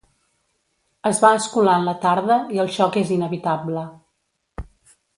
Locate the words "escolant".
1.41-1.85